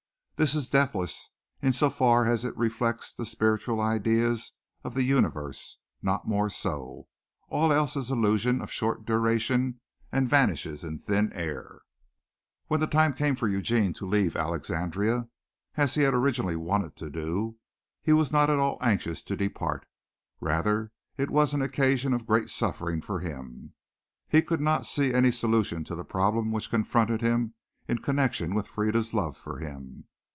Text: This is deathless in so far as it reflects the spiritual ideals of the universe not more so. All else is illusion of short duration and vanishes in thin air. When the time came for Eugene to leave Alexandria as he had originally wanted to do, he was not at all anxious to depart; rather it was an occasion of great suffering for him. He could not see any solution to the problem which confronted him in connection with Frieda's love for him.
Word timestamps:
This 0.37 0.55
is 0.55 0.69
deathless 0.69 1.29
in 1.61 1.71
so 1.71 1.91
far 1.91 2.25
as 2.25 2.43
it 2.45 2.57
reflects 2.57 3.13
the 3.13 3.27
spiritual 3.27 3.79
ideals 3.79 4.53
of 4.83 4.95
the 4.95 5.03
universe 5.03 5.77
not 6.01 6.27
more 6.27 6.49
so. 6.49 7.07
All 7.49 7.71
else 7.71 7.95
is 7.95 8.09
illusion 8.09 8.59
of 8.59 8.71
short 8.71 9.05
duration 9.05 9.81
and 10.11 10.27
vanishes 10.27 10.83
in 10.83 10.97
thin 10.97 11.31
air. 11.33 11.81
When 12.65 12.79
the 12.79 12.87
time 12.87 13.13
came 13.13 13.35
for 13.35 13.47
Eugene 13.47 13.93
to 13.93 14.07
leave 14.07 14.35
Alexandria 14.35 15.29
as 15.75 15.93
he 15.93 16.01
had 16.01 16.15
originally 16.15 16.55
wanted 16.55 16.95
to 16.95 17.11
do, 17.11 17.57
he 18.01 18.11
was 18.11 18.31
not 18.31 18.49
at 18.49 18.57
all 18.57 18.79
anxious 18.81 19.21
to 19.25 19.35
depart; 19.37 19.85
rather 20.39 20.91
it 21.17 21.29
was 21.29 21.53
an 21.53 21.61
occasion 21.61 22.15
of 22.15 22.25
great 22.25 22.49
suffering 22.49 22.99
for 22.99 23.19
him. 23.19 23.75
He 24.27 24.41
could 24.41 24.59
not 24.59 24.87
see 24.87 25.13
any 25.13 25.29
solution 25.29 25.83
to 25.83 25.93
the 25.95 26.03
problem 26.03 26.51
which 26.51 26.71
confronted 26.71 27.21
him 27.21 27.53
in 27.87 27.99
connection 27.99 28.55
with 28.55 28.65
Frieda's 28.67 29.13
love 29.13 29.37
for 29.37 29.59
him. 29.59 30.05